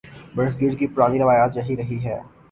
[0.35, 2.19] برصغیر کی پرانی روایت یہی رہی ہے۔